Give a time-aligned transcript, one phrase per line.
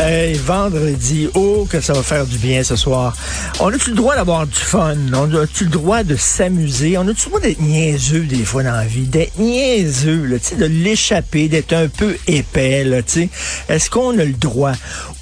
[0.00, 3.16] Hey, vendredi, oh que ça va faire du bien ce soir.
[3.58, 4.94] On a-tu le droit d'avoir du fun?
[5.12, 6.96] On a-tu le droit de s'amuser?
[6.96, 9.08] On a-tu le droit d'être niaiseux des fois dans la vie?
[9.08, 13.28] D'être niaiseux, là, de l'échapper, d'être un peu épais, là, tu sais.
[13.68, 14.72] Est-ce qu'on a le droit?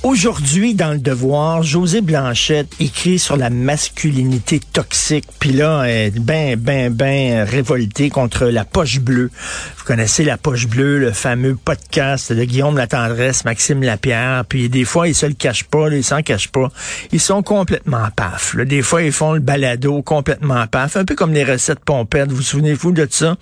[0.09, 6.55] Aujourd'hui, dans le devoir, José Blanchette écrit sur la masculinité toxique, puis là, est ben,
[6.55, 9.33] ben, ben révolté contre la poche bleue.
[9.77, 14.84] Vous connaissez la poche bleue, le fameux podcast de Guillaume Latendresse, Maxime Lapierre, puis des
[14.84, 16.70] fois, ils se le cachent pas, ils s'en cachent pas.
[17.11, 18.55] Ils sont complètement paf.
[18.55, 18.64] Là.
[18.64, 22.36] Des fois, ils font le balado complètement paf, un peu comme les recettes pompettes, vous,
[22.36, 23.34] vous souvenez-vous de ça?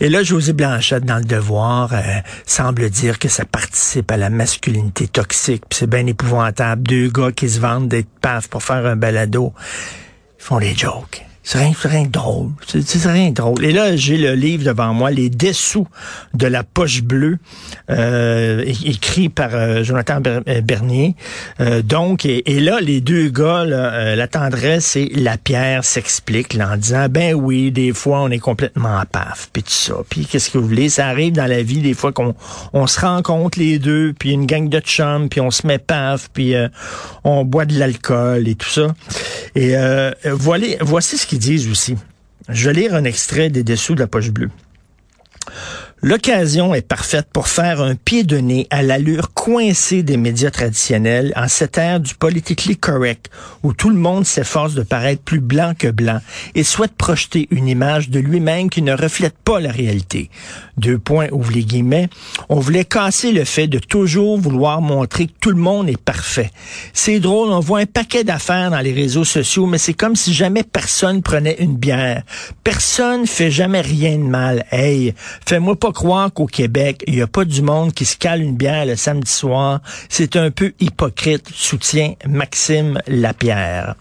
[0.00, 1.98] Et là, José Blanchette, dans le devoir, euh,
[2.46, 6.82] semble dire que ça participe à la masculinité toxique, bien épouvantable.
[6.84, 9.52] Deux gars qui se vendent d'être paf pour faire un balado.
[10.38, 11.26] Ils font des jokes.
[11.42, 12.50] C'est rien, rien de drôle.
[12.66, 13.64] C'est rien de drôle.
[13.64, 15.86] Et là, j'ai le livre devant moi, Les dessous
[16.34, 17.38] de la poche bleue,
[17.90, 21.16] euh, écrit par euh, Jonathan euh, Bernier.
[21.60, 26.76] Euh, donc, et, là, les deux gars, là, la tendresse et la pierre s'expliquent en
[26.76, 29.94] disant, ben oui, des fois, on est complètement paf, puis tout ça.
[30.10, 30.90] Puis qu'est-ce que vous voulez?
[30.90, 32.34] Ça arrive dans la vie, des fois, qu'on
[32.74, 36.28] on se rencontre les deux, puis une gang de chums, puis on se met paf,
[36.32, 36.54] puis
[37.24, 38.88] on boit de l'alcool et tout ça.
[39.54, 39.74] Et
[40.24, 41.96] voilà, voici ce disent aussi.
[42.48, 44.50] Je vais lire un extrait des dessous de la poche bleue.
[46.02, 51.30] L'occasion est parfaite pour faire un pied de nez à l'allure coincée des médias traditionnels
[51.36, 53.28] en cette ère du politically correct
[53.62, 56.20] où tout le monde s'efforce de paraître plus blanc que blanc
[56.54, 60.30] et souhaite projeter une image de lui-même qui ne reflète pas la réalité.
[60.78, 62.08] Deux points, ouvre les guillemets.
[62.52, 66.50] On voulait casser le fait de toujours vouloir montrer que tout le monde est parfait.
[66.92, 70.34] C'est drôle, on voit un paquet d'affaires dans les réseaux sociaux, mais c'est comme si
[70.34, 72.24] jamais personne prenait une bière.
[72.64, 74.66] Personne fait jamais rien de mal.
[74.72, 75.14] Hey,
[75.46, 78.56] fais-moi pas croire qu'au Québec, il n'y a pas du monde qui se cale une
[78.56, 79.78] bière le samedi soir.
[80.08, 83.94] C'est un peu hypocrite, soutient Maxime Lapierre.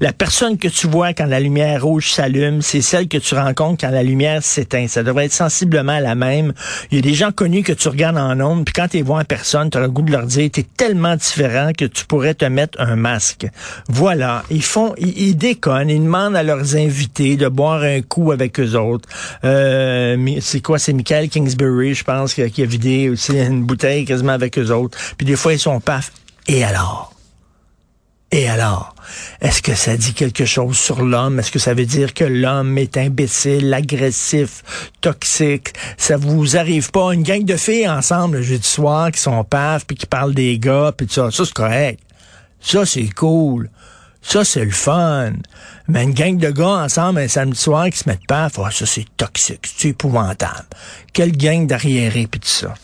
[0.00, 3.86] La personne que tu vois quand la lumière rouge s'allume, c'est celle que tu rencontres
[3.86, 4.88] quand la lumière s'éteint.
[4.88, 6.52] Ça devrait être sensiblement la même.
[6.90, 9.02] Il y a des gens connus que tu regardes en ondes, puis quand tu les
[9.02, 12.04] vois en personne, tu as le goût de leur dire, tu tellement différent que tu
[12.06, 13.46] pourrais te mettre un masque.
[13.88, 14.42] Voilà.
[14.50, 18.74] Ils font, ils, déconnent, ils demandent à leurs invités de boire un coup avec eux
[18.74, 19.08] autres.
[19.44, 24.32] Euh, c'est quoi, c'est Michael Kingsbury, je pense, qui, a vidé aussi une bouteille quasiment
[24.32, 24.98] avec eux autres.
[25.16, 26.12] Puis des fois, ils sont paf.
[26.48, 27.15] Et alors?
[28.32, 28.94] Et alors?
[29.40, 31.38] Est-ce que ça dit quelque chose sur l'homme?
[31.38, 34.64] Est-ce que ça veut dire que l'homme est imbécile, agressif,
[35.00, 35.74] toxique?
[35.96, 37.12] Ça vous arrive pas?
[37.12, 40.58] Une gang de filles ensemble le jeudi soir qui sont paf, puis qui parlent des
[40.58, 41.30] gars, puis tout ça.
[41.30, 42.00] Ça, c'est correct.
[42.60, 43.70] Ça, c'est cool.
[44.22, 45.34] Ça, c'est le fun.
[45.86, 48.86] Mais une gang de gars ensemble un samedi soir qui se mettent pas, oh, ça,
[48.86, 50.66] c'est toxique, c'est épouvantable.
[51.12, 52.74] Quelle gang d'arriérés, puis tout ça.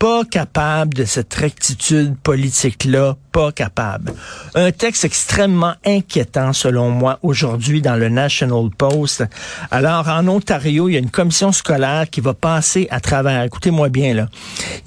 [0.00, 4.14] Pas capable de cette rectitude politique-là, pas capable.
[4.54, 9.26] Un texte extrêmement inquiétant, selon moi, aujourd'hui dans le National Post.
[9.70, 13.90] Alors, en Ontario, il y a une commission scolaire qui va passer à travers, écoutez-moi
[13.90, 14.28] bien, là,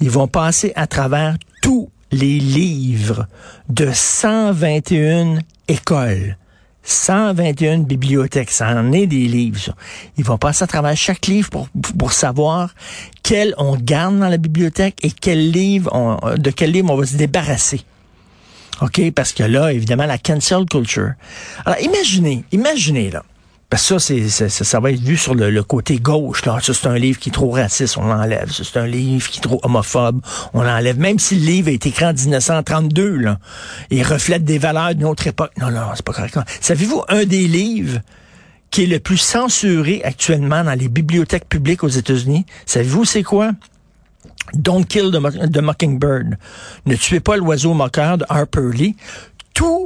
[0.00, 3.28] ils vont passer à travers tous les livres
[3.68, 5.38] de 121
[5.68, 6.36] écoles.
[6.84, 9.74] 121 bibliothèques, ça en est des livres.
[10.18, 12.74] Ils vont passer à travers chaque livre pour, pour savoir
[13.24, 17.06] quel on garde dans la bibliothèque et quel livre on, de quel livre on va
[17.06, 17.80] se débarrasser.
[18.80, 19.10] OK?
[19.12, 21.12] Parce que là, évidemment, la cancel culture.
[21.64, 23.24] Alors, imaginez, imaginez, là,
[23.76, 26.44] ça, c'est, ça, ça, va être vu sur le, côté gauche.
[26.44, 26.58] Là.
[26.60, 28.50] C'est un livre qui est trop raciste, on l'enlève.
[28.50, 30.20] C'est un livre qui est trop homophobe,
[30.52, 30.98] on l'enlève.
[30.98, 33.38] Même si le livre a été écrit en 1932, là,
[33.90, 35.50] il reflète des valeurs d'une autre époque.
[35.58, 36.38] Non, non, c'est pas correct.
[36.60, 38.00] Savez-vous, un des livres
[38.74, 43.52] qui est le plus censuré actuellement dans les bibliothèques publiques aux États-Unis, savez-vous c'est quoi?
[44.52, 46.36] Don't Kill the, Mockingbird.
[46.84, 48.96] Ne tuez pas l'oiseau moqueur de Harper Lee.
[49.54, 49.83] Tout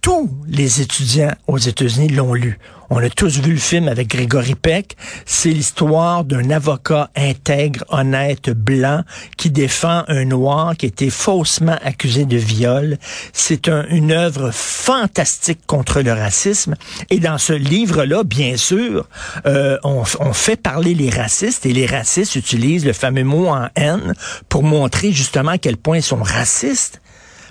[0.00, 2.58] tous les étudiants aux États-Unis l'ont lu.
[2.92, 4.96] On a tous vu le film avec Grégory Peck.
[5.24, 9.04] C'est l'histoire d'un avocat intègre, honnête, blanc,
[9.36, 12.98] qui défend un noir qui été faussement accusé de viol.
[13.32, 16.74] C'est une œuvre fantastique contre le racisme.
[17.10, 19.08] Et dans ce livre-là, bien sûr,
[19.46, 23.68] euh, on, on fait parler les racistes et les racistes utilisent le fameux mot en
[23.76, 24.14] haine
[24.48, 27.00] pour montrer justement à quel point ils sont racistes.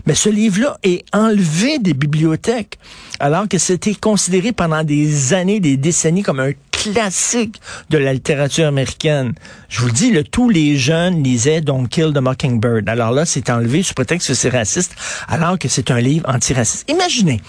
[0.10, 2.80] Mais ce livre-là est enlevé des bibliothèques,
[3.20, 7.62] alors que c'était considéré pendant des années, des décennies comme un classique
[7.92, 9.36] de la littérature américaine.
[9.68, 12.90] Je vous le dis, le, tous les jeunes lisaient Don't Kill the Mockingbird.
[12.90, 14.96] Alors là, c'est enlevé sous prétexte que c'est raciste,
[15.28, 16.90] alors que c'est un livre antiraciste.
[16.90, 17.40] Imaginez,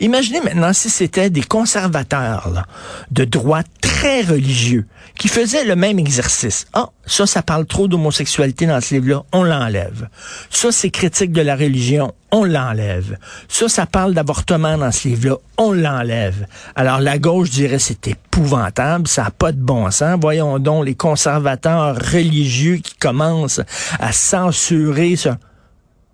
[0.00, 2.66] imaginez maintenant si c'était des conservateurs
[3.12, 4.84] de droite très religieux
[5.16, 6.66] qui faisaient le même exercice.
[6.72, 10.08] Ah, ça, ça parle trop d'homosexualité dans ce livre-là, on l'enlève.
[10.48, 13.18] Ça, c'est critique de la religion, on l'enlève.
[13.48, 16.46] Ça, ça parle d'avortement dans ce livre-là, on l'enlève.
[16.76, 20.20] Alors la gauche dirait c'est épouvantable, ça n'a pas de bon sens.
[20.20, 23.60] Voyons donc les conservateurs religieux qui commencent
[23.98, 25.36] à censurer ça.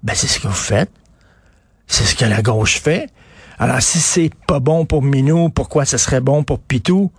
[0.02, 0.90] Ben c'est ce que vous faites.
[1.86, 3.10] C'est ce que la gauche fait.
[3.58, 7.12] Alors si c'est pas bon pour Minou, pourquoi ce serait bon pour Pitou?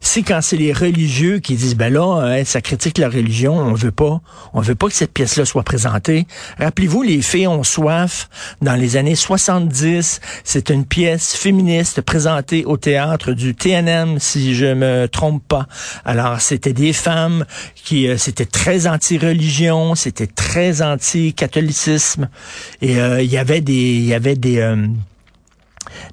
[0.00, 3.74] C'est quand c'est les religieux qui disent ben là hein, ça critique la religion, on
[3.74, 4.20] veut pas,
[4.54, 6.26] on veut pas que cette pièce-là soit présentée.
[6.58, 8.28] Rappelez-vous les filles ont soif
[8.62, 14.72] dans les années 70, c'est une pièce féministe présentée au théâtre du TNM si je
[14.72, 15.66] me trompe pas.
[16.04, 17.44] Alors c'était des femmes
[17.74, 22.28] qui euh, c'était très anti-religion, c'était très anti-catholicisme
[22.80, 24.86] et euh, il y avait des il y avait des euh,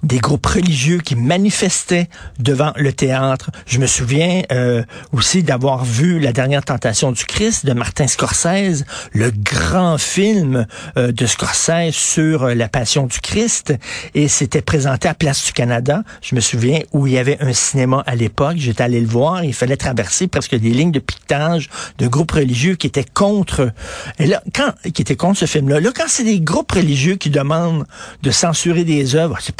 [0.03, 2.09] des groupes religieux qui manifestaient
[2.39, 3.51] devant le théâtre.
[3.65, 8.85] Je me souviens euh, aussi d'avoir vu La dernière tentation du Christ de Martin Scorsese,
[9.13, 10.65] le grand film
[10.97, 13.73] euh, de Scorsese sur euh, la passion du Christ,
[14.13, 16.03] et c'était présenté à Place du Canada.
[16.21, 18.57] Je me souviens où il y avait un cinéma à l'époque.
[18.57, 19.43] J'étais allé le voir.
[19.43, 23.71] Il fallait traverser presque des lignes de piquetage de groupes religieux qui étaient contre.
[24.19, 27.29] Et là, quand qui étaient contre ce film-là, là, quand c'est des groupes religieux qui
[27.29, 27.85] demandent
[28.23, 29.55] de censurer des œuvres, c'est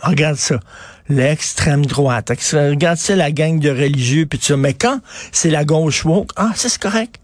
[0.00, 0.60] Regarde ça.
[1.08, 2.32] L'extrême droite.
[2.52, 4.56] Regarde ça, la gang de religieux, puis ça.
[4.56, 5.00] Mais quand
[5.32, 7.20] c'est la gauche woke, ah, ça c'est correct.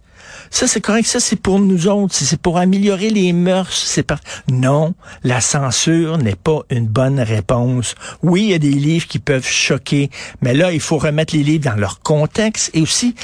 [0.50, 1.06] Ça, c'est correct.
[1.06, 2.14] Ça, c'est pour nous autres.
[2.14, 3.72] C'est pour améliorer les mœurs.
[3.72, 4.12] C'est.
[4.50, 4.94] Non,
[5.24, 7.94] la censure n'est pas une bonne réponse.
[8.22, 10.10] Oui, il y a des livres qui peuvent choquer,
[10.42, 13.14] mais là, il faut remettre les livres dans leur contexte et aussi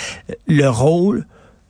[0.47, 1.27] le rôle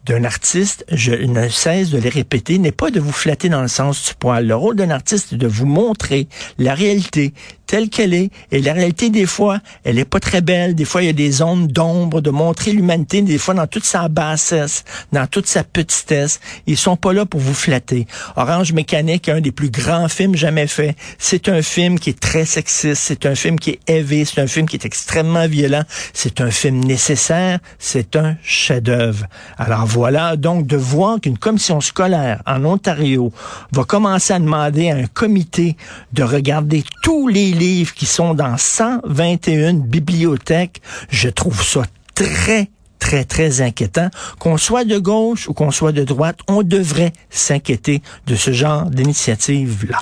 [0.08, 3.69] d'un artiste, je ne cesse de les répéter, n'est pas de vous flatter dans le
[3.69, 4.46] sens du poil.
[4.46, 6.28] Le rôle d'un artiste est de vous montrer
[6.58, 7.34] la réalité
[7.69, 8.31] telle qu'elle est.
[8.50, 10.75] Et la réalité, des fois, elle est pas très belle.
[10.75, 13.85] Des fois, il y a des zones d'ombre, de montrer l'humanité, des fois dans toute
[13.85, 16.41] sa bassesse, dans toute sa petitesse.
[16.67, 18.06] Ils sont pas là pour vous flatter.
[18.35, 20.97] Orange Mécanique, un des plus grands films jamais faits.
[21.19, 23.03] C'est un film qui est très sexiste.
[23.06, 24.25] C'est un film qui est élevé.
[24.25, 25.82] C'est un film qui est extrêmement violent.
[26.14, 27.59] C'est un film nécessaire.
[27.79, 29.26] C'est un chef-d'œuvre.
[29.59, 33.31] Alors voilà, donc de voir qu'une commission scolaire en Ontario
[33.73, 35.76] va commencer à demander à un comité
[36.14, 41.82] de regarder tous les livres qui sont dans 121 bibliothèques, je trouve ça
[42.14, 44.08] très très, très inquiétant.
[44.38, 48.90] Qu'on soit de gauche ou qu'on soit de droite, on devrait s'inquiéter de ce genre
[48.90, 50.00] d'initiative-là.